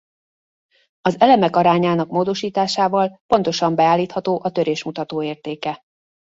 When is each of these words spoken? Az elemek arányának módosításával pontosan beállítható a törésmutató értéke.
Az 1.01 1.19
elemek 1.19 1.55
arányának 1.55 2.09
módosításával 2.09 3.21
pontosan 3.27 3.75
beállítható 3.75 4.39
a 4.43 4.51
törésmutató 4.51 5.23
értéke. 5.23 5.81